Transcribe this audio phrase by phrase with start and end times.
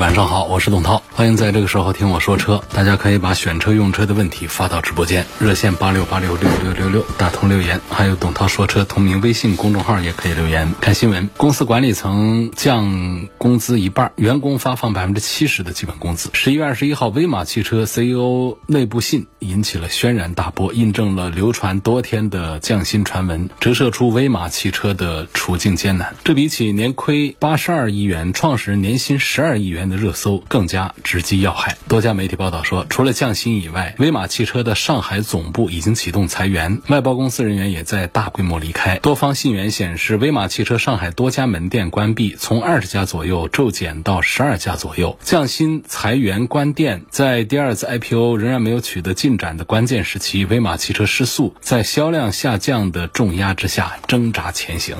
[0.00, 2.64] 晚上好，我是董涛，欢迎在这个时候听我说车。
[2.72, 10.72] 大家可以把选车用车的问题发到直播间，热线八六八六六六六六，打通留言，还有董涛说车同名微信公众号也可以留言。
[10.80, 16.30] 看新闻，公司管理层降工资一半，员工发放百分之七十的基本工资。
[16.32, 26.16] 十一月二十一号，威马汽车 CEO 内部信引起了轩然大波，印证了流传多天的降薪传闻，折射出威马汽车的处境艰难。
[26.24, 31.76] 这比起年亏八十二亿元，创始人年薪十二亿元的热搜更加直击要害。
[31.88, 38.96] 多家媒体报道说，除了降薪以外，威马汽车的上海总部已经启动裁员，外包公司人员也在大规模离开。
[38.98, 45.18] 多方信源显示，威马汽车上海多家门店关闭，从二十家左右骤减到十二家左右。
[45.22, 54.96] 降薪、裁员、关店，在第二次 IPO 仍然没有取得进展的关键时期，威马汽车失速，在销量下降的重压之下挣扎前行。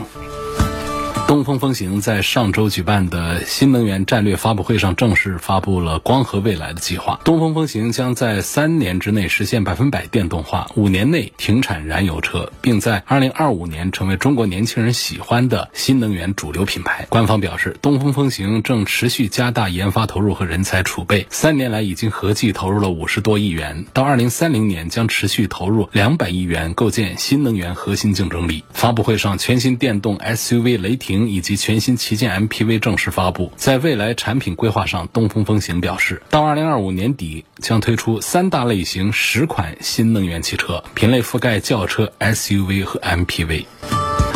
[1.31, 7.20] 东风风行在上周举办的新能源战略发布会上正式发布了光合未来的计划。
[7.25, 17.06] 东风风行将在三年之内实现百分百电动化，五年内停产燃油车，并在二零二五年成为中国年轻人喜欢的新能源主流品牌。
[17.08, 28.64] 官方表示，东风风行正持续加大研发投入和人才储备，三年来已经合计投入了五十多亿元，到二零三零年将持续投入两百亿元，构建新能源核心竞争力。
[28.73, 31.20] 发布会上，全新电动 SUV 雷霆。
[31.29, 33.53] 以及全新旗舰 MPV 正式发布。
[33.57, 43.64] 在未来产品规划上，东风风行表示，到二零二五年底将推出三大类型十款新能源汽车，品类覆盖轿车、SUV 和 MPV。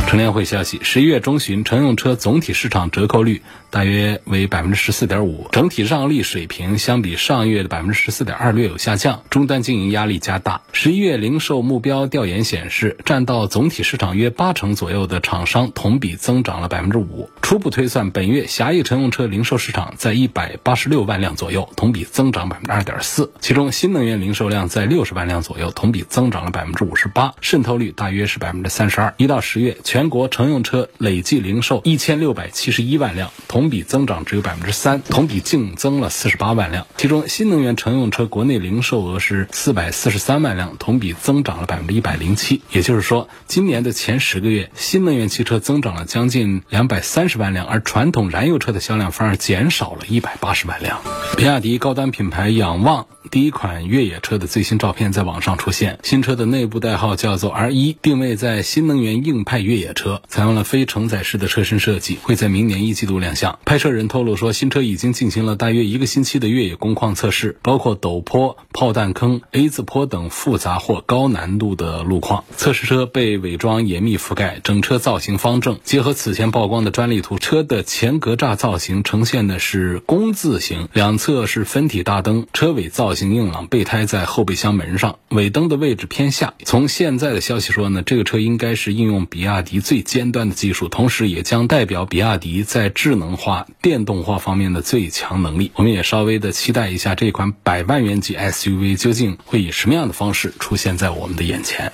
[0.06, 3.42] 乘联会消息，十一月中旬，乘用车总体市场折扣率
[3.74, 10.60] 大约为百分之十四点五，整体让利水平相比上月的百分之十四点二略有下降，终端经营压力加大。
[10.70, 17.28] 十一月零售目标调研显示，占到总体市场约八成左右的厂商同比增长了百分之五。
[17.42, 23.32] 初步推算，本月狭义乘用车零售市场在一百八十六万辆左右，同比增长百分之二点四。
[23.40, 29.12] 其中新能源零售量在六十万辆左右，同比增长了百分之五十八，渗透率大约是百分之三十二。
[29.16, 36.86] 一到十月，全国乘用车累计零售一千六百七十一万辆，同同比增长只有百分之三，同比净增了四十八万辆。
[36.98, 42.60] 其中新能源乘用车国内零售额是四百四十三万辆，同比增长了百分之一百零七。
[42.70, 51.00] 也就是说，今年的前十个月，新能源汽车增长了将近两百三十万辆，而传统燃油车的销量反而减少了一百八十万辆。
[51.38, 60.22] 比亚迪高端品牌仰望第一款越野车的最新照片在网上出现，新车的内部代号叫做 R 一，定位在新能源硬派越野车。
[60.28, 63.58] 采用了非承载式的车身设计，会在明年一季度亮相。
[63.64, 72.44] 拍摄人透露说，新车已经进行了大约一个星期的越野工况测试，包括陡坡、炮弹坑、A 字坡等复杂或高难度的路况。
[72.56, 75.78] 测试车被伪装严密覆盖，整车造型方正。
[75.82, 86.54] 结合此前曝光的专利图，车的前格栅造型呈现的是工字形，两侧是分体大灯，车尾造型硬朗，备胎在后备箱门上，尾灯的位置偏下。
[86.64, 95.70] 从现在的消息说呢，这个车应该是应用比亚迪最尖端的技术，同时也将代表比亚迪在智能化、电动化方面的最强能力。
[95.74, 101.92] 我们也稍微的期待一下这款百万元级 SUV 究竟会以什么样的方式出现在我们的眼前。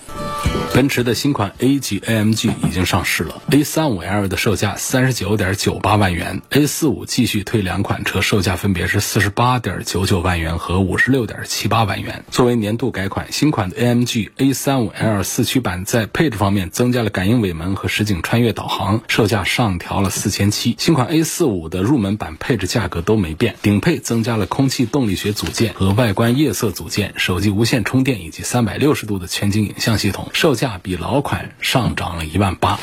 [0.73, 12.25] 奔驰的新款 A 级 AMG 已经上市了，A35L 的售价三十九点九八万元，A45 继续推两款车，售价分别是四十八点九九万元和五十六点七八万元。
[12.31, 20.77] 作为年度改款，新款的 AMG A35L 四驱版在配置方面增加了感应尾门和实景穿越导航，售价上调了四千七。
[20.79, 32.79] 新款 A45 的入门版配置价格都没变，顶配增加了空气动力学组件和外观夜色组件，手机无线充电以及三百六十度的全景影像系统，售价比老款上涨了一万八。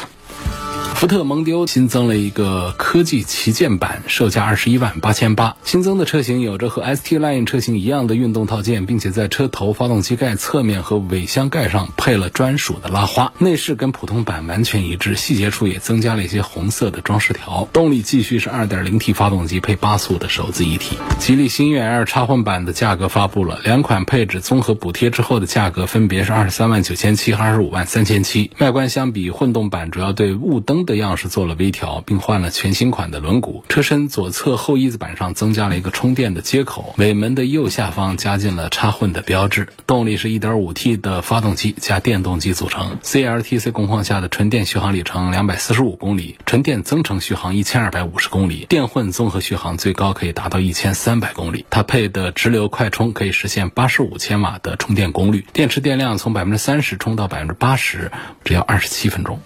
[0.95, 5.55] 福特蒙迪欧新增了一个科技旗舰版，售价二十一万八千八。
[5.63, 13.31] 新增的车型有着和 ST Line 车型一样的运动套件，并且在车头、发动机盖侧面和尾箱盖上配了专属的拉花。
[13.37, 17.69] 内饰跟普通版完全一致，细节处也增加了一些红色的装饰条。
[17.71, 20.97] 动力继续是 2.0T 发动机配八速的手自一体。
[21.19, 28.49] 吉利星越 L 插混版的价格发布了，两款配置综合补贴之后的价格分别是二十三万九千七和二十五万三千七。
[28.57, 30.76] 外观相比混动版，主要对雾灯。
[30.85, 33.63] 的样式做了微调，并换了全新款的轮毂。
[33.69, 39.67] 车身左侧后翼子板上增加了一个充电的接口，尾门的右下方加进了插混的标志。
[39.85, 51.65] 动力是 1.5T 的发动机加电动机组成，CLTC 工况下的纯电续航里程245公里，纯电增程续航1250公里，电混综合续航最高可以达到1300公里。
[51.69, 58.09] 它配的直流快充可以实现85千瓦的充电功率，电池电量从30%充到80%
[58.43, 59.39] 只要27分钟。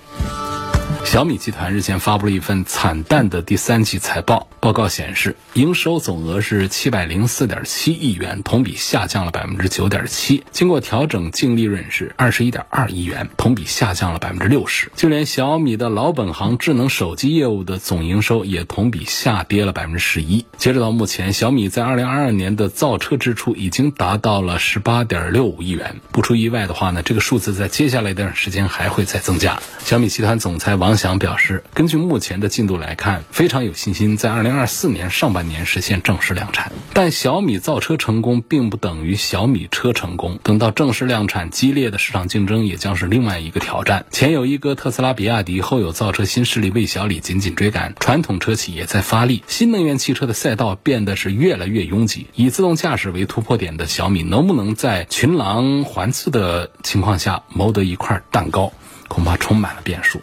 [1.03, 10.43] 小米集团日前发布了一份惨淡的第三季财报，报告显示，营收总额是七百零四点七亿元，同比下降了百分之九点七。
[10.51, 14.89] 经过调整，净利润是二十一点二亿元，同比下降了百分之六十。
[14.95, 20.45] 就连小米的老本行智能手机业务的总营收也同比下跌了百分之十一。
[20.57, 25.99] 截止到目前，小米在二零二二年的造车支出已经达到了十八点六五亿元。
[26.13, 29.59] 不出意外的话呢，这个数字在接下来一段时间还会再增加。
[29.79, 30.90] 小米集团总裁王。
[30.91, 36.69] 王翔表示，根据目前的进度来看，非常有信心在二零二四年上半年实现正式量产。
[36.91, 40.37] 但小米造车成功并不等于小米车成功。
[40.43, 44.05] 等到正式量产，激烈的市场竞争也将是另外一个挑战。
[44.11, 49.45] 前有一个特斯拉、比亚迪，后有造车新势力魏小李紧紧追赶，传统车企也在发力。
[49.47, 52.27] 新能源汽车的赛道变得是越来越拥挤。
[52.35, 58.73] 以自动驾驶为突破点的小米，能不能在群狼环伺的情况下谋得一块蛋糕，
[59.07, 60.19] 恐怕充满了变数。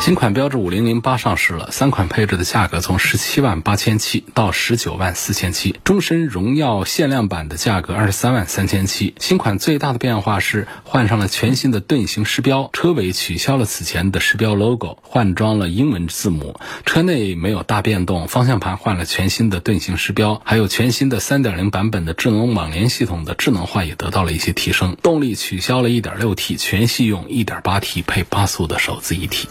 [0.00, 9.14] 新款标致五零零八上市了，三款配置的价格从十七万八千七到十九万四千七，终身荣耀限量版的价格二十三万三千七。
[9.20, 16.58] 新款最大的变化是换上了全新的盾形狮标，车尾取消了此前的狮标 logo，换装了英文字母。
[16.86, 24.96] 车内没有大变动，方向盘换了全新的盾形狮标，还有全新的三点零版本的智能网联系统的智能化也得到了一些提升。
[25.02, 29.46] 动力取消了一点六 T，全系用一点八 T 配八速的手自一体。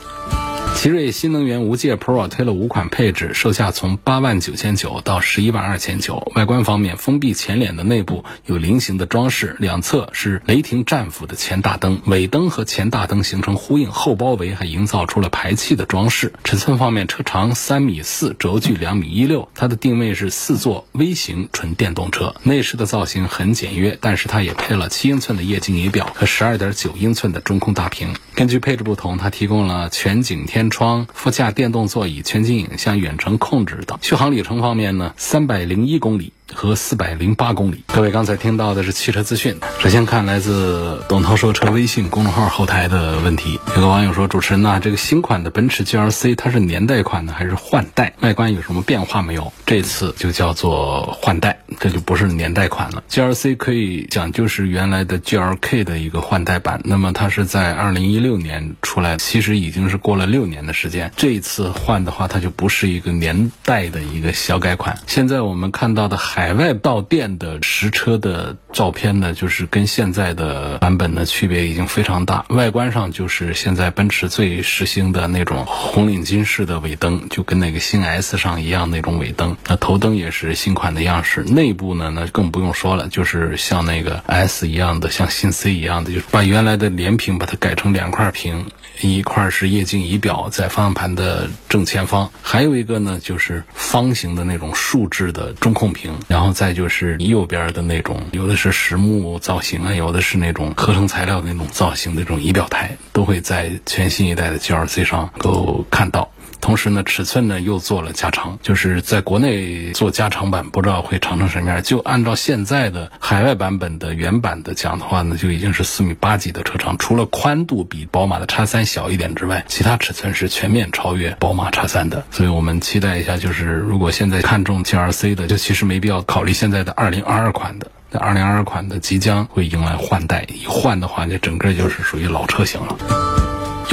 [0.79, 6.31] 奇瑞新能源无界 Pro 推了五款配置，售价从八万九千九到十一万二千九。
[6.35, 16.31] 外观方面，封闭前脸的内部有菱形的装饰，两侧是雷霆战斧的前大灯，尾灯和前大灯形成呼应，后包围还营造出了排气的装饰。
[16.45, 22.33] 尺寸方面，车长三米四，轴距两米一六，它的定位是四座微型纯电动车。
[22.44, 28.15] 内饰的造型很简约，但是它也配了七英寸的液晶仪表和十二点九英寸的中控大屏。
[28.33, 30.69] 根据配置不同，它提供了全景天。
[30.69, 33.97] 窗、副驾电动座椅、全景影像、远程控制等。
[34.01, 36.31] 续航里程方面呢，三百零一公里。
[36.53, 37.83] 和四百零八公里。
[37.87, 39.57] 各位刚才听到的是汽车资讯。
[39.79, 43.59] 首先看来自董涛说车微信公众号后台的问题。
[43.75, 48.13] 有个网友说：“主持人呐，这个新款的奔驰 GLC 它是年代款呢还是换代？
[48.21, 53.03] 外观有什么变化没有？”这次就叫做换代，这就不是年代款了。
[53.09, 56.81] GLC 可以讲就是原来的 GLK 的一个换代版。
[56.83, 61.11] 那么它是在二零一六年出来，其实已经是过了六年的时间。
[61.15, 64.97] 这一次换的话，它就不是一个年代的一个小改款。
[65.05, 66.38] 现在我们看到的还。
[66.39, 72.45] 海外到店的实车的照片呢，就是跟现在的版本的区别已经非常大。
[72.47, 79.57] 外观上就是现在奔驰最实行的那种红领巾式的尾灯，就跟那个新 S 上一样那种尾灯。
[79.68, 81.44] 那头灯也是新款的样式。
[81.44, 88.65] 内部呢，那更不用说了，就是像那个 S 一样的，像新 C 一样的，就是把原来的连屏把它改成两块屏，
[89.01, 96.13] 一块是液晶仪表在方向盘的正前方，还有一个呢就是方形的那种竖置的中控屏。
[96.30, 106.31] 然后再就是右边的那种，有的是实木造型啊，有的是那种合成材料那种造型的这种仪表台，都会在全新一代的 GLC 上够看到。
[106.61, 111.81] 同时呢，尺寸呢又做了加长，就是在国内做加长版，不知道会长成什么样。
[111.81, 122.23] 就按照现在的海外版本的原版的讲的话呢，就已经是四米八几的车长，除了宽度比宝马的叉三小一点之外，其他尺寸是全面超越宝马叉三的。
[122.30, 127.89] 所以我们期待一下，就是如果现在看中 G R C 的，就其实没必要考虑现在的二零二二款的。
[128.11, 133.48] 那二零二二款的即将会迎来换代，一换的话，就整个就是属于老车型了。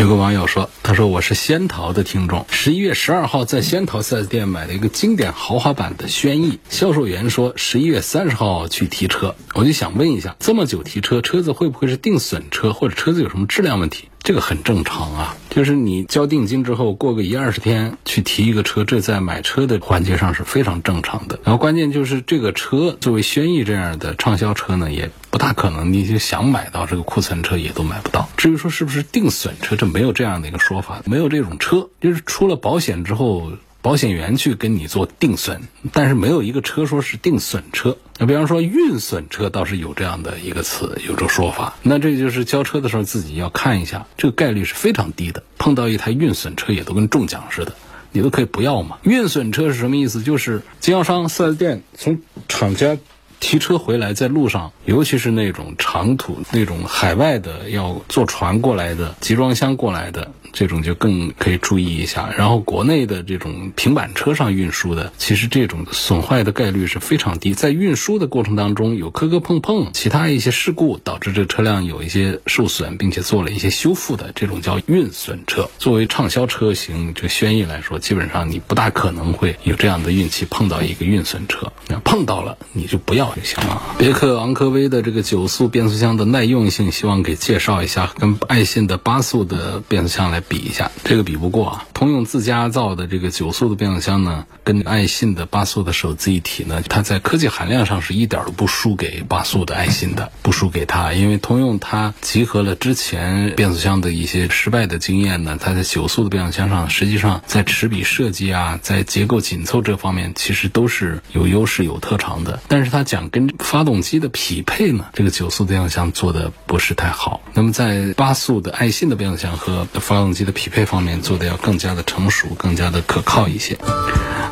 [0.07, 14.09] 有个网友说：“他说我是仙桃的听众，十一月十二号在仙桃 4S 店买了一个经典豪华版的轩逸，销售员说十一月三十号去提车，我就想问一下，这么久提车，车子会不会是定损车，或者车子有什么质量问题？
[14.27, 21.39] 这个很正常啊，就是你交定金之后，过个一二十天去提一个车，这在买车的环节上是非常正常的。
[21.45, 28.27] 然后关键就是这个车作为轩逸这样的畅销车呢，也。”不大可能，你就想买到这个库存车也都买不到。
[28.39, 33.53] 至于说是不是定损车，这没有这样的一个说法，没有这种车，就是出了保险之后。
[33.87, 35.61] 保险员去跟你做定损，
[35.93, 37.97] 但是没有一个车说是定损车。
[38.19, 41.77] 那比方说运损车倒是有这样的一个词，有这说法。
[41.85, 45.45] 那这就是交车的时候自己要看一下，这个概率是非常低的。
[45.57, 47.77] 碰到一台运损车也都跟中奖似的，
[48.11, 48.99] 你都可以不要嘛。
[49.05, 50.21] 运损车是什么意思？
[50.21, 52.99] 就是经销商、四 S 店从厂家。
[53.39, 60.33] 提车回来，在路上，尤其是那种长途、那种海外的，要坐船过来的、集装箱过来的。
[60.59, 67.53] 这种就更可以注意一下，然后国内的这种平板车上运输的，其实这种损坏的概率是非常低。
[67.53, 75.69] 在运输的过程当中，有磕磕碰碰，其他一些事故导致这车辆有一些受损，并且做了一些修复的，这种叫运损车。
[75.79, 81.71] 作为畅销车型，这轩逸来说，基本上你不大可能会有这样的运气碰到一个运损车。
[82.03, 83.83] 碰到了，你就不要就行了。
[83.99, 90.43] 别克昂科威的这个九速变速箱的耐用性，希望给介绍一下，跟爱信的八速的变速箱来。
[90.49, 91.85] 比一下，这个比不过啊。
[91.93, 101.13] 通用自家造的这个九速的变速箱呢，跟爱信的八速的手自一体呢，它在科技含量上是一点都不输给八速的爱信的，不输给它。
[101.13, 112.61] 因为通用它集合了之前变速箱的一些失败的经验呢，它在九速的变速箱上，实际上在齿比设计啊，在结构紧凑这方面，其实都是有优势、有特长的。
[112.69, 117.41] 但是它讲跟发动机的匹配呢，这个九速的变速箱做的不是太好。
[117.55, 123.77] 那么在八速的爱信的变速箱和发动机的匹配方面做得要更加的成熟，更加的可靠一些。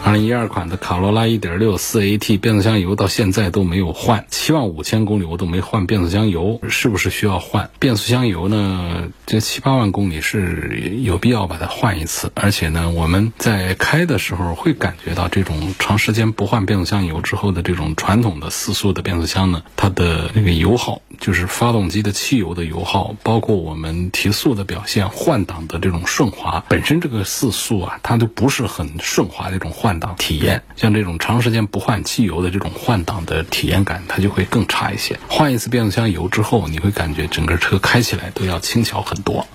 [0.05, 9.09] 二零一二款的卡罗拉一点六四 AT 变速箱油到现在都没有换，七万五千公里我都没换变速箱油，是不是需要换变速箱油呢？
[9.25, 29.94] 这七八万公里是有必要把它换一次，而且呢，我们在开的时候会感觉到这种长时间不换变速箱油之后的这种传统的四速的变速箱呢，它的那个油耗，就是发动机的汽油的油耗，包括我们提速的表现、换挡的这种顺滑，本身这个四速啊，它都不是很顺滑的这种换。
[30.01, 35.19] 档体验，像这种长时间不换机油的这种换挡的体验感，它就会更差一些。
[35.29, 39.47] 换一次变速箱油之后，你会感觉整个车开起来都要轻巧很多。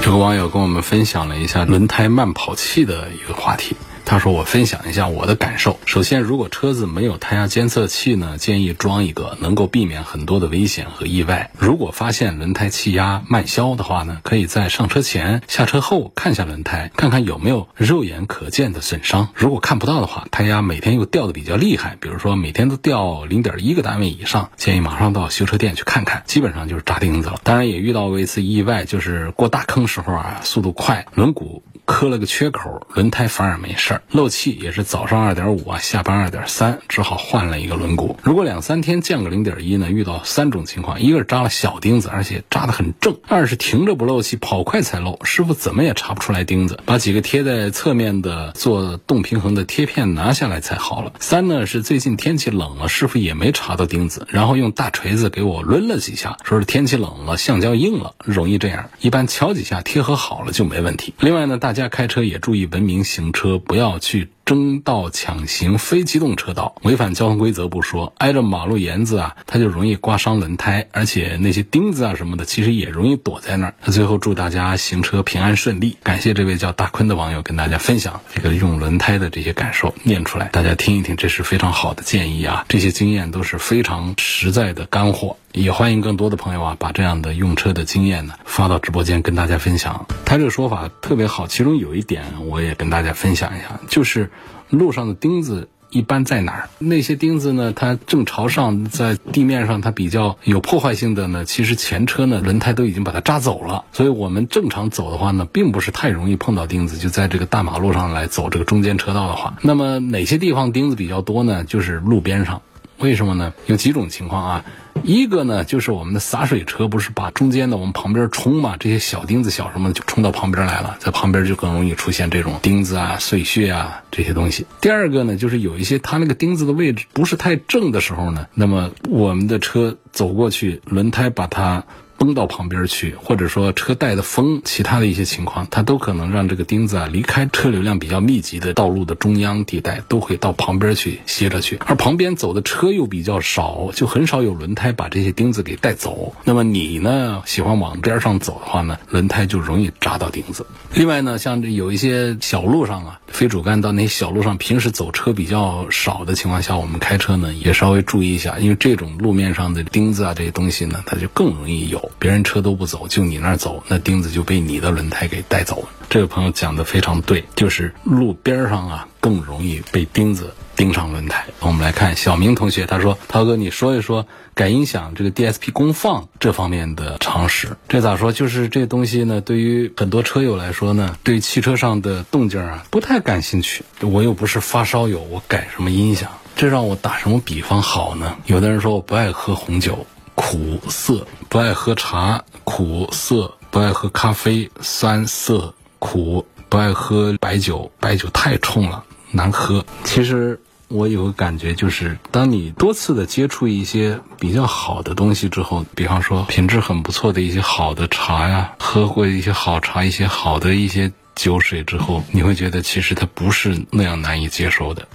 [0.00, 3.76] 这个网友跟我们分享了一下轮胎慢跑器的一个话题。
[4.04, 5.78] 他说：“我分享一下我的感受。
[5.86, 11.50] 首先，如果车子没有胎压监测器呢，建议装一个，能够避免很多的危险和意外。
[11.58, 19.28] 如果发现轮胎气压慢消的话呢，可以在上车前、下车后看下轮胎，看看有没有肉眼可见的损伤。
[19.34, 27.40] 如果看不到的话，胎压每天又掉的比较厉害，比如说每天都掉零点一个单位以上，建议马上到修车店去看看，基本上就是扎钉子了。
[27.44, 34.02] 当然也遇到过一次意外，就是过大坑时候啊，速度快，轮毂。”磕了个缺口，轮胎反而没事儿。
[34.10, 38.16] 漏气也是早上二点五啊，下班二点三，只好换了一个轮毂。
[38.22, 39.90] 如果两三天降个零点一呢？
[39.90, 51.12] 遇到三种情况：一个是扎了小钉子，而且扎得很正；二是停着不漏气，跑快才漏，师傅怎么也查不出来钉子，把几个贴在侧面的做动平衡的贴片拿下来才好了。
[51.18, 58.88] 三呢是最近天气冷了，师傅也没查到钉子，然后用大锤子给我抡了几下，说是天气冷了，橡胶硬了，容易这样。
[59.00, 61.12] 一般敲几下贴合好了就没问题。
[61.18, 64.28] 另外呢，大大家开车也注意文明行车，不要去。
[64.44, 73.74] 争道抢行非机动车道，违反交通规则不说，挨着马路沿子啊，它就容易刮伤轮胎，而且那些钉子啊什么的，其实也容易躲在那儿。
[73.84, 90.06] 那最后祝大家行车平安顺利，感谢这位叫大坤的网友跟大家分享这个用轮胎的这些感受，念出来大家听一听，这是非常好的建议啊，这些经验都是非常实在的干货，也欢迎更多的朋友啊把这样的用车的经验呢发到直播间跟大家分享。
[90.24, 94.30] 他这个说法特别好，其中有一点我也跟大家分享一下，就是。
[94.70, 96.68] 路上的钉子一般在哪儿？
[96.78, 97.72] 那些钉子呢？
[97.74, 101.44] 它正朝上，在地面上，它比较有破坏性的呢。
[101.44, 103.84] 其实前车呢，轮胎都已经把它扎走了。
[103.92, 106.96] 所以我们正常走的话呢，并不是太容易碰到钉子。
[106.96, 111.64] 就在这个大马路上来走这个中间车道的话，那么哪些地方钉子比较多呢？
[111.64, 112.62] 就是路边上。
[113.02, 113.52] 为什么呢？
[113.66, 114.64] 有几种情况啊。
[115.02, 124.66] 一个呢，就是我们的洒水车不是把中间的我们旁边冲嘛，这些小钉子小什么的就冲到旁边来了，在旁边就更容易出现这种钉子啊、碎屑啊这些东西。
[124.80, 131.84] 第二个呢，就是有一些它那个钉子的位置不是太正的时候呢，那么我们的车走过去，轮胎把它。
[132.22, 141.80] 崩到旁边去，或者说车带的风，其他的一些情况，它都可能让这个钉子啊离开车流量比较密集的道路的中央地带，都会到旁边去歇着去。
[141.84, 146.32] 而旁边走的车又比较少，就很少有轮胎把这些钉子给带走。
[146.44, 150.64] 那么你呢，喜欢往边上走的话呢，轮胎就容易扎到钉子。
[150.94, 162.11] 另外呢，像这有一些小路上啊，非主干道那些小路上，平时走车比较少的情况下，我们开车呢也稍微注意一下，因为这种路面上的钉子啊这些东西呢，它就更容易有。
[162.18, 165.88] 别人车都不走，就你那儿走，那钉子就被你的轮胎给带走了。
[166.08, 171.46] 这个朋友讲的非常对，就是路边上啊更容易被钉子钉上轮胎。
[171.60, 177.76] 我们来看小明同学，他说：“涛哥，你说一说改音响这个 DSP 功放这方面的常识。
[177.88, 178.30] 这咋说？
[178.32, 183.84] 就是这东西呢，对于很多车友来说呢，对汽车上的动静啊不太感兴趣。
[184.00, 186.30] 我又不是发烧友，我改什么音响？
[186.54, 188.36] 这让我打什么比方好呢？
[188.44, 190.06] 有的人说我不爱喝红酒，
[190.42, 199.84] 苦涩；不爱喝茶，苦涩；不爱喝咖啡，酸涩。”苦不爱喝白酒，白酒太冲了，难喝。
[200.02, 215.06] 其实我有个感觉，就是当你多次的接触一些比较好的东西之后，比方说品质很不错的一些好的茶呀，喝过一些好茶、一些好的一些酒水之后，你会觉得其实它不是那样难以接受的。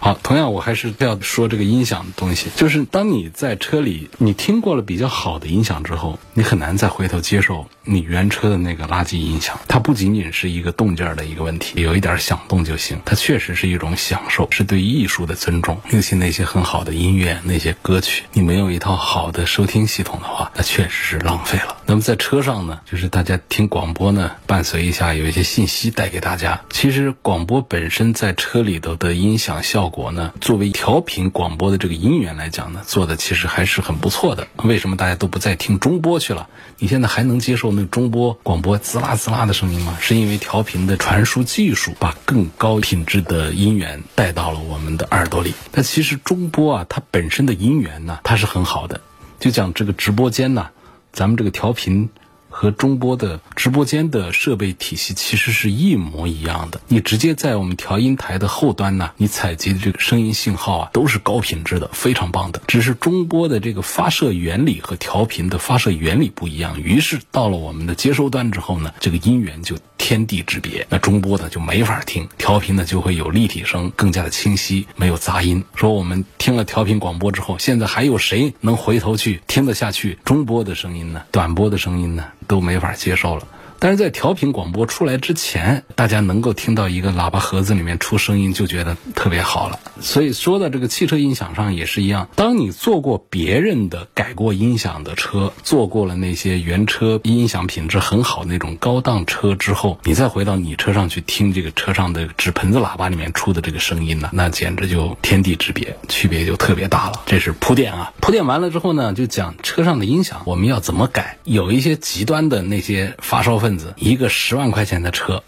[0.00, 9.58] 好，同样我还是要说这个音响的东西，就是当你在车里你听过了比较好的音响之后，你很难再回头接受你原车的那个垃圾音响。
[9.68, 13.00] 它不仅仅是一个动静的一个问题，有一点响动就行。
[13.04, 15.80] 它确实是一种享受，是对艺术的尊重。
[15.90, 21.76] 尤其那些很好的音乐、那些歌曲，你没有一套好的收听系统的话，那确实是浪费了。
[21.92, 26.62] 那么在车上呢，就是大家听广播呢，伴随一下有一些信息带给大家。
[26.70, 29.62] 其实广播本身在车里头的音响。
[29.62, 30.32] 效果呢？
[30.40, 34.48] 作为调频广播的这个音源来讲呢，做的其实还是很不错的。
[34.62, 36.48] 为什么大家都不再听中波去了？
[36.78, 39.98] 你现在还能接受那中波广播滋啦滋啦的声音吗？
[40.00, 45.52] 是因为调频的传输技术把更高品质的音源带到了我们的耳朵里。
[45.74, 49.02] 那其实中波啊，它本身的音源呢，它是很好的。
[49.38, 50.70] 就讲这个直播间呢，
[51.12, 52.08] 咱们这个调频。
[52.52, 56.80] 和中波的直播间的设备体系其实是一模一样的。
[56.86, 62.60] 你直接在我们调音台的后端呢，你采集的这个声音信号啊，都是高品质的，非常棒的。
[62.68, 70.86] 只是中波的这个发射原理和调频的发射原理不一样，于是到了我们的接收端之后呢，这个音源就天地之别。
[70.90, 75.64] 那中波呢就没法听，调频呢就会有立体声，更加的清晰，没有杂音。
[75.74, 81.22] 说我们听了调频广播之后，现在还有谁能回头去听得下去中波的声音呢？
[81.30, 82.24] 短波的声音呢？
[82.52, 83.48] 都没法接受了。
[83.82, 89.80] 但是在调频广播出来之前，大家能够听到一个喇叭盒子里面出声音，就觉得特别好了。
[90.00, 107.20] 所以说到这个汽车音响上也是一样，当你坐过别人的改过音响的车，坐过了那些原车音响品质很好那种高档车之后，你再回到你车上去听这个车上的纸盆子喇叭里面出的这个声音呢，那简直就天地之别，区别就特别大了。
[107.26, 111.36] 这是铺垫啊，铺垫完了之后呢，就讲车上的音响我们要怎么改。
[111.42, 113.71] 有一些极端的那些发烧分。
[113.96, 115.42] 一个十万块钱的车，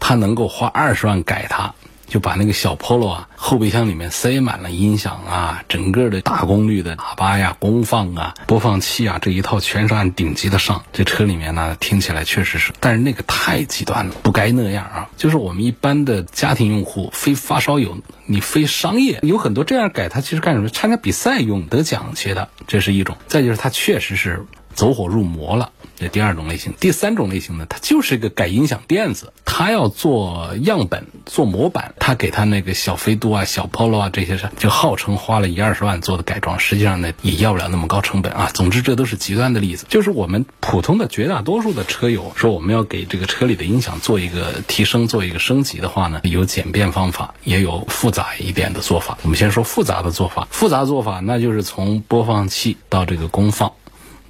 [0.00, 1.74] 他能够花二十万改它，
[2.06, 10.84] 就把那个小 Polo 啊后备箱里面塞满了音响啊，整个的大功率的喇叭呀、功放啊、播放器啊，这一套全是按顶级的上。
[10.92, 15.08] 这车里面呢，听起来确实是，但是那个太极端了，不该那样啊。
[15.16, 20.68] 就是我们一般的家庭用户，非发烧友，你非商业，有很多这样改，它其实干什么？
[20.68, 23.16] 参加比赛用，得奖去的，这是一种。
[23.26, 25.70] 再就是它确实是走火入魔了。
[26.08, 38.50] 第二种类型，第三种类型呢，它就是一个改音响垫子，他要做样本、做模板，他给他那个小飞度啊、小 Polo 啊这些是，就号称花了一二十万做的改装，实际上呢也要不了那么高成本啊。
[38.52, 39.86] 总之，这都是极端的例子。
[39.88, 49.18] 就是我们普通的绝大多数的车友说，我们要给这个车里的音响做一个提升、做一个升级的话呢，有简便方法，也有复杂一点的做法。
[49.22, 53.72] 我们先说复杂的做法，复杂做法那就是从播放器到这个功放。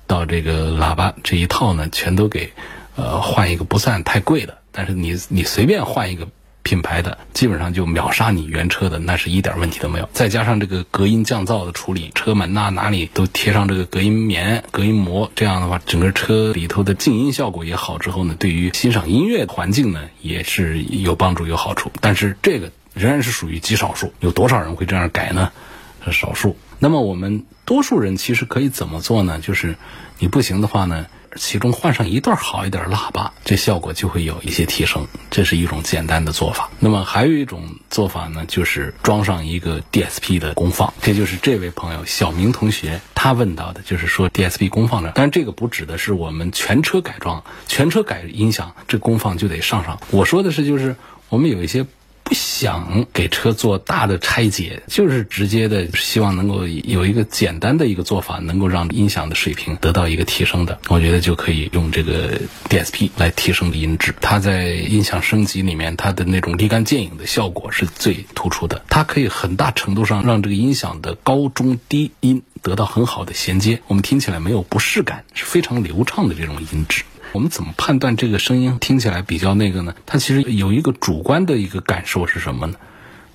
[0.06, 2.52] 到这个喇叭这一套呢，全都给，
[2.96, 6.28] 呃，换一个不算太贵的，但是你你随便换一个
[6.62, 10.08] 品牌的，基本上就秒杀你原车的，那是一点问题都没有。
[10.12, 17.98] 再加上这个隔音降噪的处理，车门呐哪里都贴上这个隔音棉、隔音膜，这样的话，整个车里头的静音效果也好。
[17.98, 21.92] 之后呢，对于欣赏音乐环境呢，也是有帮助、有好处。
[22.00, 25.52] 但是这个仍然是属于极少数，有多少人会这样改呢？
[26.12, 26.56] 是少数。
[26.78, 29.38] 那么我们多数人其实可以怎么做呢？
[29.40, 29.76] 就是
[30.18, 35.06] 你不行的话呢，其中换上一段好一点喇叭，这效果就会有一些提升。
[35.30, 36.68] 这是一种简单的做法。
[36.78, 40.92] 那么还有一种做法呢，就是装上一个 DSP 的功放。
[41.00, 45.12] 这就是这位朋友小明同学他问到的，就是说 DSP 功放的。
[45.14, 49.98] 但是这个不指的是我们全车改装、全车改音响，这功放就得上上。
[50.10, 50.96] 我说的是就是
[51.28, 51.86] 我们有一些。
[52.64, 64.14] 想给车做大的拆解，就是直接的希望能够有一个简单的一个做法，能够让音响的水平得到一个提升的，我觉得就可以用这个 DSP 来提升音质。
[64.18, 77.03] 它在音响升级里面，它的那种立竿见影的效果是最突出的，它可以很大程度上让这个音响的高中低音得到很好的衔接，我们听起来没有不适感，是非常流畅的这种音质。
[77.34, 79.92] 我们怎么判断这个声音听起来比较那个呢？
[80.06, 82.76] 它其实有一个主观的一个感受是什么呢？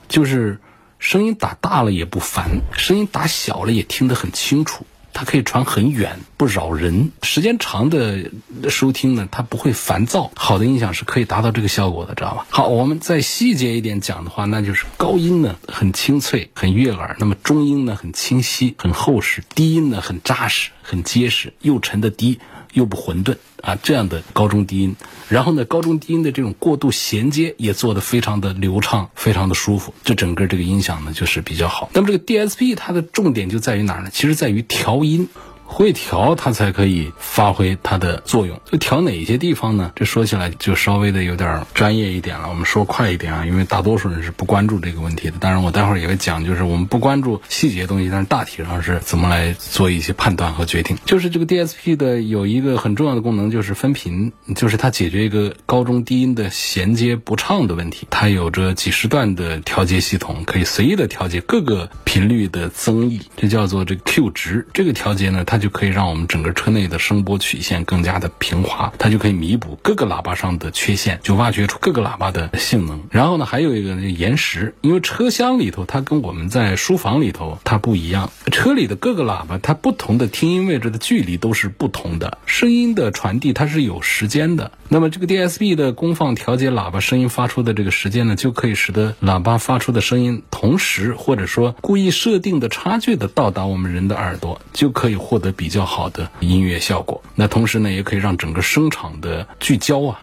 [0.07, 0.57] 就是
[0.99, 4.85] 声音打大了也不烦，声音打小了也听得很清楚。
[5.11, 7.11] 它可以传很远，不扰人。
[7.23, 8.31] 时间长的
[8.69, 10.31] 收听呢，它不会烦躁。
[10.33, 12.45] 好的音响是可以达到这个效果的，知道吧？
[12.51, 22.39] 好，我们再细节一点讲的话，那就是高音呢很清脆、很悦耳；那么中音呢很清晰、很厚实；低音呢很扎实、很结实，又沉的低。
[22.73, 24.95] 又不混沌啊，这样的高中低音，
[25.27, 31.89] 然后呢，高中低音的这种过渡衔接也做得非常的流畅，非常的舒服，就整个这个音响呢就是比较好。
[31.93, 34.09] 那么这个 DSP 它的重点就在于哪儿呢？
[34.11, 35.27] 其实在于调音。
[35.71, 38.59] 会调它才可以发挥它的作用。
[38.65, 39.91] 就调哪些地方呢？
[39.95, 42.49] 这说起来就稍微的有点专业一点了。
[42.49, 45.37] 我们说快一点啊，因为大多数人是不关注这个问题的。
[45.39, 50.97] 当然，我待会儿也会讲，就是我们不关注细节东西，但是大体上是怎么来做一些判断和决定。
[51.05, 58.07] 就是这个 DSP 的有一个很重要的功能，就是分频，就是它解决一个高中低音的衔接不畅的问题。
[58.09, 64.67] 它有着几十段的调节系统，可以随意的调节各个频率的增益，这叫做这个 Q 值。
[64.73, 73.03] 这个调节呢，它就可以让我们整个车内的声波曲线更加的平滑，它就可以弥补各个喇叭上的缺陷，就挖掘出各个喇叭的性能。
[73.11, 84.71] 然后呢，还有一个延时，因为车厢里头它跟我们在书房里头它不一样，车里的各个喇叭它不同的听音位置的距离都是不同的，声音的传递它是有时间的。
[84.91, 95.89] 那么这个 DSB 的功放调节喇叭声音发出的这个时间呢，就可以使得喇叭发出的声音同时或者说故意设定的差距的到达我们人的耳朵，就可以获得比较。
[95.89, 100.21] 好的音乐效果，那同时呢，也可以让整个声场的聚焦啊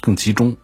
[0.00, 0.56] 更集中，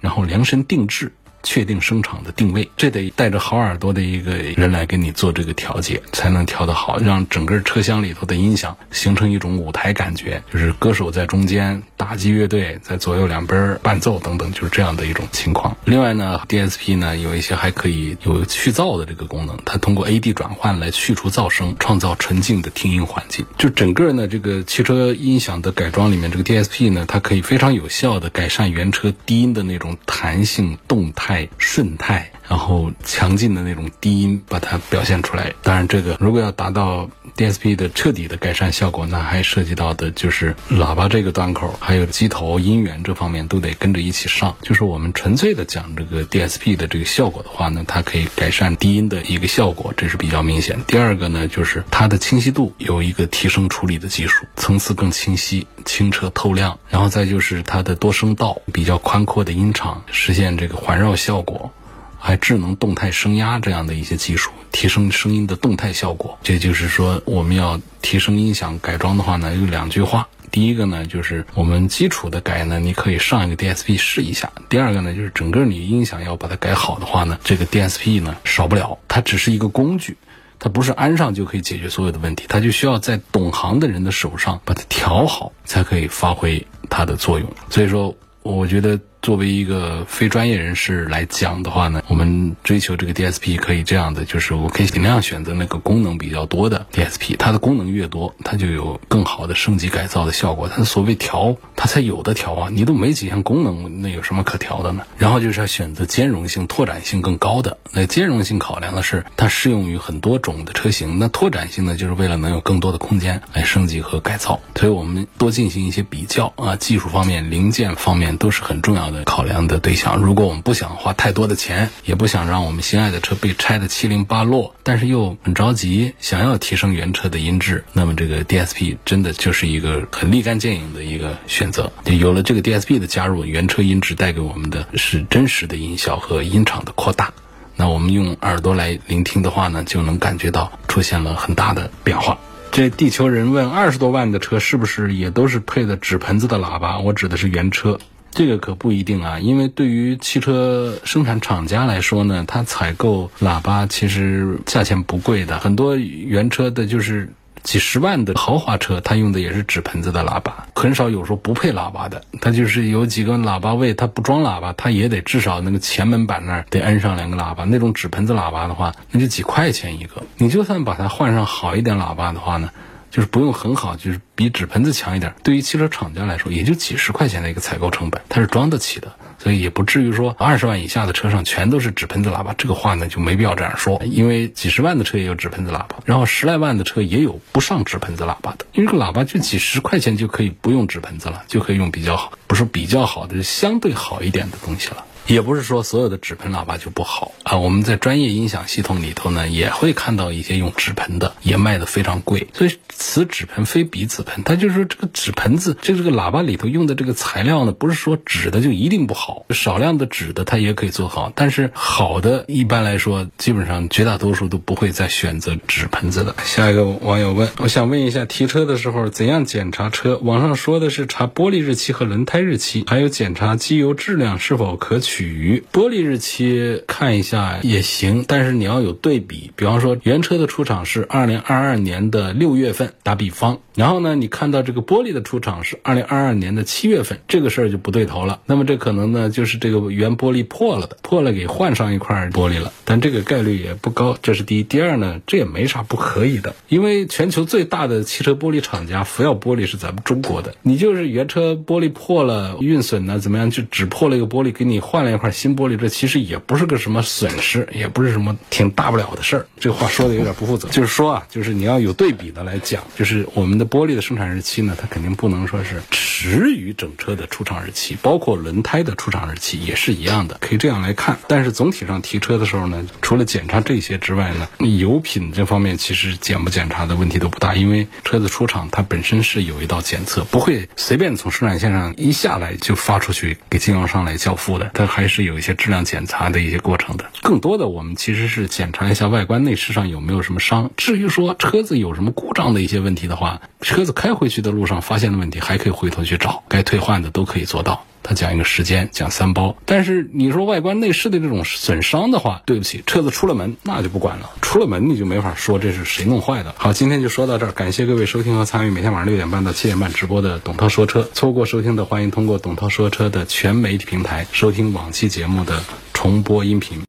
[0.00, 1.12] 然后量身定制。
[1.42, 15.76] 确定声场的定位，这得带着好耳朵的一个人来给你做这个调节，才能调得好，让整个车厢里头的音响形成一种舞台感觉，就是歌手在中间，打击乐队在左右两边伴奏等等，就是这样的一种情况。
[15.84, 23.46] 另外呢，DSP 呢有一些还可以有去噪的这个功能，它通过 AD 转换来去除噪声，创造纯净的听音环境。
[23.56, 31.29] 就整个呢这个汽车音响的改装里面，这个 DSP 呢它可以非常有效的改善原车低音的那种弹性动态。
[31.30, 32.29] 泰顺泰。
[32.50, 35.54] 然后强劲的那种低音把它表现出来。
[35.62, 44.56] 当然，这个如果要达到 DSP 的彻底的改善效果，那还涉及到的就是喇叭这个端口，还有机头、音源这方面都得跟着一起上。
[44.62, 50.82] 就是我们纯粹的讲这个 DSP 的这个效果的话呢，它可以改善低音的一个效果，这是比较明显。
[50.88, 56.76] 第二个呢，就是它的清晰度有一个提升处理的技术，层次更清晰、清澈透亮。
[56.88, 61.10] 然后再就是它的多声道比较宽阔的音场，实现这个环绕。
[61.20, 61.70] 效果，
[62.20, 66.38] 还智能动态声压这样的一些技术，提升声音的动态效果。
[66.42, 70.28] 这就是说，我们要提升音响改装的话呢，有两句话。
[70.50, 74.50] 第一个呢，就是我们基础的改呢，你可以上一个 DSP 试一下。
[74.68, 78.98] 第二个呢，就是整个你音响要把它改好的话呢，这个 DSP 呢少不了。
[79.08, 80.16] 它只是一个工具，
[80.58, 87.48] 它不是安上就可以解决所有的问题，它就需要在懂行的人的手上把它调好，才可以发挥它的作用。
[87.70, 89.00] 所以说，我觉得。
[89.22, 100.68] 作为一个非专业人士来讲的话呢，我们追求这个 DSP 可以这样的，就是我可以尽量选择那个功能比较多的 DSP，它的功能越多，它就有更好的升级改造的效果。
[100.68, 105.04] 它所谓调，它才有的调啊，你都没几项功能，那有什么可调的呢？
[105.18, 107.76] 然后就是要选择兼容性、拓展性更高的。
[107.92, 114.60] 那兼容性考量的是它适用于很多种的车型，那拓展性呢，就是为了能有更多的空间来升级和改造。
[114.76, 119.09] 所以我们多进行一些比较啊，技术方面、零件方面都是很重要。
[119.24, 131.92] 考量的对象，如果我们不想花太多的钱，也不想让我们心爱的车被拆的七零八落，但是又很着急想要提升原车的音质，那么这个 DSP 真的就是一个很立竿见影的一个选择。
[132.04, 137.32] 就有了这个 DSP 的加入，原车音质带给我们的是真实的音效和音场的扩大。
[137.76, 142.38] 那我们用耳朵来聆听的话呢，就能感觉到出现了很大的变化。
[142.72, 146.98] 这地球人问：二十多万的车是不是也都是配的纸盆子的喇叭？
[146.98, 147.98] 我指的是原车。
[148.32, 162.22] 这个可不一定啊，因为对于汽车生产厂家来说呢，它采购喇叭其实价钱不贵的，很多原车的就是几十万的豪华车，它用的也是纸盆子的喇叭，很少有说不配喇叭的。
[162.40, 167.64] 它就是有几个喇叭位，它不装喇叭，它也得至少那个前门板那儿得安上两个喇叭。
[167.64, 170.22] 那种纸盆子喇叭的话，那就几块钱一个。
[170.38, 172.70] 你就算把它换上好一点喇叭的话呢？
[173.10, 175.34] 就是不用很好，就是比纸盆子强一点。
[175.42, 182.54] 对于汽车厂家来说，也就几十块钱的一个采购成本，它是装得起的，所以也不至于说二十万以下的车上全都是纸盆子喇叭。
[182.56, 188.64] 这个话呢就没必要这样说，因为几十万的车也有纸盆子喇叭，然后十来万的车也有不上纸盆子喇叭的。
[188.72, 195.04] 因为这个喇叭就几十块钱就可以不用纸盆子了，就可以用比较好，不是比较好的，是相对好一点的东西了。
[195.30, 202.48] 也不是说所有的纸盆喇叭就不好啊，我们在专业音响系统里头呢，也会看到一些用纸盆的，也卖的非常贵。
[202.52, 216.34] 所以此纸盆非彼此盆，它就是说这个纸盆子，这这个喇叭里头用的这个材料呢，不是说纸的就一定不好，少量的纸的它也可以做好，但是好的一般来说，基本上绝大多数都不会再选择纸盆子的。
[216.44, 220.18] 下一个网友问，我想问一下，提车的时候怎样检查车？
[220.18, 225.19] 网上说的是查玻璃日期和轮胎日期，还有检查机油质量是否可取。
[225.20, 238.40] 取玻璃日期看一下也行，但是你要有对比，比方说原车的出厂是二零二二年的六月份，打比方，然后呢，你看到这个玻璃的出厂是二零二二年的七月份，这个事儿就不对头了。
[238.46, 244.62] 那么这可能呢，就是这个原玻璃破了的，破了给换上一块玻璃了，但这个概率也不高，这是第一。
[244.62, 255.09] 第二呢，这也没啥不可以的，因为全球最大的汽车玻璃厂家福耀玻璃是咱们中国的，你就是原车玻璃破了、运损呢，怎么样，就只破了一个玻璃，给你换了。
[255.10, 259.46] 那块新玻璃，这其实也不是个什么损失，也不是什么挺大不了的事儿。
[259.58, 271.18] 这话说的有点不负责，就是说啊，就是你要有对比的来讲，就是我们的玻璃的生产日期呢，它肯定不能说是迟于整车的出厂日期，包括轮胎的出厂日期也是一样的，可以这样来看。
[271.26, 285.10] 但是总体上提车的时候呢，除了检查这些之外呢，油品这方面其实检不检查的问题都不大，因为车子出厂它本身是有一道检测，不会随便从生产线上一下来就发出去给经销商来交付的，它还。
[285.10, 290.70] 是有一些质量检查的一些过程的，更多的我们其实是检查一下外观内饰上有没有什么伤。
[290.76, 297.84] 至于说车子有什么故障的一些问题的话，车子开回去的路上发现的问题，还可以回头去找，该退换的都可以做到。
[298.02, 299.56] 他讲一个时间，讲三包。
[299.64, 306.54] 但是你说外观内饰的这种损伤的话，对不起，车子出了门那就不管了，出了门你就没法说这是谁弄坏的。
[306.56, 311.08] 好，今天就说到这儿，感谢各位收听和参与每天晚上六点半到七点半直播的董涛说车。
[311.12, 316.78] 错过收听的，欢迎通过董涛说车的全媒体平台收听往期节目的重播音频。